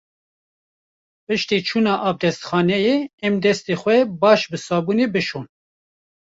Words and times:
Piştî 1.25 1.57
çûna 1.67 1.95
avdestxaneyê, 2.09 2.97
em 3.25 3.35
destên 3.43 3.77
xwe 3.81 3.97
baş 4.21 4.41
bi 4.51 4.57
sabûnê 4.65 5.07
bişon. 5.13 5.45